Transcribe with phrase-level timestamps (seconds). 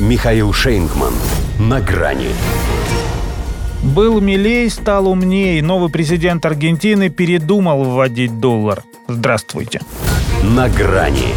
[0.00, 1.14] Михаил Шейнгман.
[1.60, 2.30] На грани.
[3.80, 5.60] Был милей, стал умней.
[5.62, 8.82] Новый президент Аргентины передумал вводить доллар.
[9.06, 9.82] Здравствуйте.
[10.42, 11.28] На грани.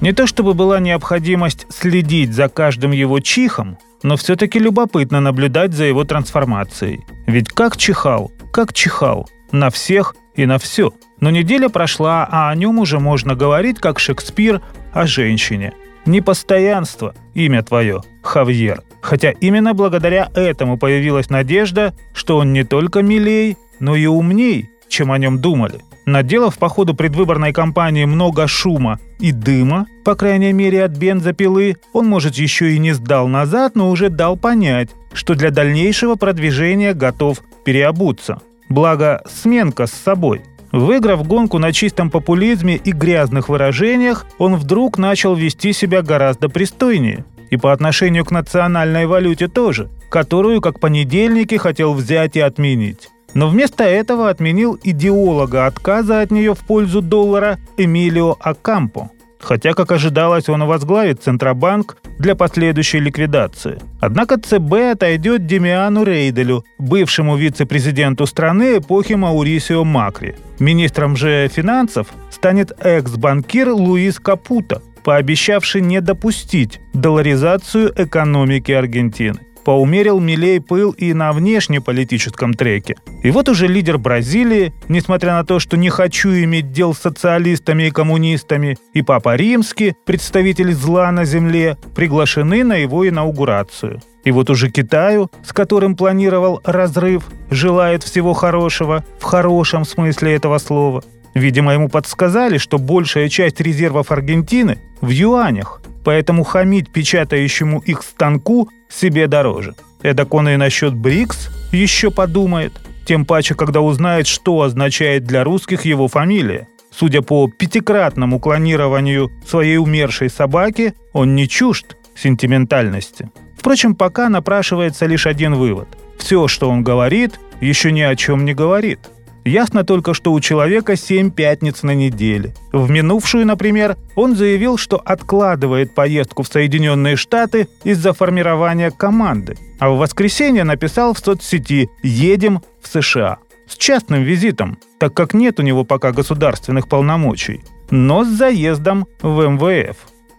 [0.00, 5.84] Не то чтобы была необходимость следить за каждым его чихом, но все-таки любопытно наблюдать за
[5.84, 7.04] его трансформацией.
[7.26, 9.28] Ведь как чихал, как чихал.
[9.52, 10.94] На всех и на все.
[11.20, 14.62] Но неделя прошла, а о нем уже можно говорить, как Шекспир
[14.94, 15.74] о женщине.
[16.06, 18.82] Непостоянство– имя твое, Хавьер.
[19.00, 25.12] Хотя именно благодаря этому появилась надежда, что он не только милей, но и умней, чем
[25.12, 25.80] о нем думали.
[26.06, 32.06] Наделав по ходу предвыборной кампании много шума и дыма, по крайней мере от бензопилы, он,
[32.06, 37.42] может, еще и не сдал назад, но уже дал понять, что для дальнейшего продвижения готов
[37.64, 38.40] переобуться.
[38.68, 40.42] Благо, сменка с собой.
[40.76, 47.24] Выиграв гонку на чистом популизме и грязных выражениях, он вдруг начал вести себя гораздо пристойнее.
[47.50, 53.48] И по отношению к национальной валюте тоже, которую, как понедельники, хотел взять и отменить но
[53.50, 59.10] вместо этого отменил идеолога отказа от нее в пользу доллара Эмилио Акампо.
[59.46, 63.78] Хотя, как ожидалось, он возглавит Центробанк для последующей ликвидации.
[64.00, 70.34] Однако ЦБ отойдет Демиану Рейделю, бывшему вице-президенту страны эпохи Маурисио Макри.
[70.58, 80.60] Министром же финансов станет экс-банкир Луис Капута, пообещавший не допустить долларизацию экономики Аргентины поумерил Милей
[80.60, 82.94] пыл и на внешнеполитическом треке.
[83.24, 87.88] И вот уже лидер Бразилии, несмотря на то, что не хочу иметь дел с социалистами
[87.88, 94.00] и коммунистами, и Папа Римский, представитель зла на земле, приглашены на его инаугурацию.
[94.22, 100.58] И вот уже Китаю, с которым планировал разрыв, желает всего хорошего, в хорошем смысле этого
[100.58, 101.02] слова.
[101.34, 108.68] Видимо, ему подсказали, что большая часть резервов Аргентины в юанях, поэтому хамить печатающему их станку
[108.88, 109.74] себе дороже.
[110.02, 112.72] Эдак он и насчет БРИКС еще подумает,
[113.04, 116.68] тем паче, когда узнает, что означает для русских его фамилия.
[116.92, 123.28] Судя по пятикратному клонированию своей умершей собаки, он не чужд сентиментальности.
[123.58, 125.88] Впрочем, пока напрашивается лишь один вывод.
[126.18, 129.00] Все, что он говорит, еще ни о чем не говорит–
[129.46, 132.52] Ясно только, что у человека 7 пятниц на неделе.
[132.72, 139.56] В минувшую, например, он заявил, что откладывает поездку в Соединенные Штаты из-за формирования команды.
[139.78, 145.60] А в воскресенье написал в соцсети «Едем в США» с частным визитом, так как нет
[145.60, 149.96] у него пока государственных полномочий, но с заездом в МВФ.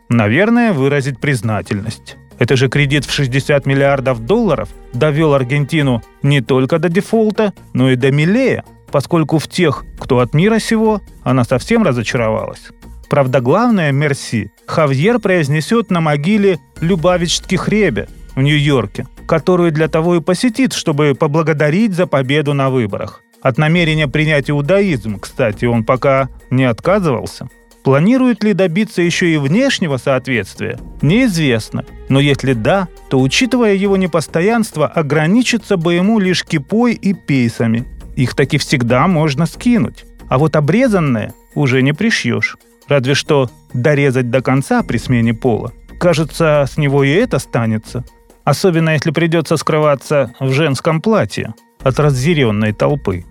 [0.09, 2.17] Наверное, выразить признательность.
[2.39, 7.95] Это же кредит в 60 миллиардов долларов довел Аргентину не только до дефолта, но и
[7.95, 12.69] до милея поскольку в тех, кто от мира сего, она совсем разочаровалась.
[13.09, 20.21] Правда, главное «мерси» Хавьер произнесет на могиле Любавичских Ребе в Нью-Йорке, которую для того и
[20.21, 23.21] посетит, чтобы поблагодарить за победу на выборах.
[23.41, 27.47] От намерения принять иудаизм, кстати, он пока не отказывался.
[27.83, 31.85] Планирует ли добиться еще и внешнего соответствия, неизвестно.
[32.09, 37.85] Но если да, то, учитывая его непостоянство, ограничится бы ему лишь кипой и пейсами–
[38.17, 40.05] их таки всегда можно скинуть.
[40.27, 42.57] А вот обрезанное уже не пришьешь.
[42.87, 45.71] Разве что дорезать до конца при смене пола.
[45.99, 48.03] Кажется, с него и это станется.
[48.43, 53.25] Особенно если придется скрываться в женском платье от разъяренной толпы.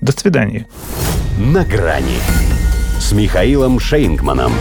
[0.00, 0.66] До свидания.
[1.38, 2.18] На грани
[2.98, 4.52] с Михаилом Шейнгманом.